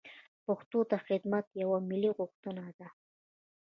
[0.45, 2.87] پښتو ته خدمت یوه ملي غوښتنه ده.